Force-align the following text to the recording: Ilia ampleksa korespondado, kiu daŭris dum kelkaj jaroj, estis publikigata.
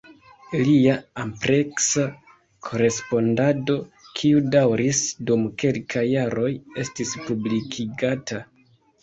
Ilia 0.59 0.93
ampleksa 1.23 2.05
korespondado, 2.67 3.75
kiu 4.21 4.41
daŭris 4.57 5.03
dum 5.29 5.45
kelkaj 5.65 6.05
jaroj, 6.15 6.49
estis 6.87 7.15
publikigata. 7.29 8.43